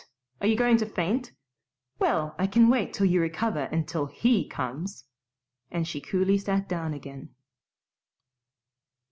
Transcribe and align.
Are 0.41 0.47
you 0.47 0.55
going 0.55 0.77
to 0.77 0.85
faint? 0.87 1.31
Well, 1.99 2.33
I 2.39 2.47
can 2.47 2.69
wait 2.69 2.91
till 2.91 3.05
you 3.05 3.21
recover 3.21 3.69
and 3.71 3.87
till 3.87 4.07
HE 4.07 4.47
comes," 4.49 5.05
and 5.69 5.87
she 5.87 6.01
coolly 6.01 6.39
sat 6.39 6.67
down 6.67 6.95
again. 6.95 7.29